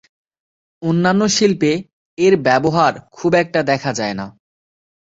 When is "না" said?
4.15-4.25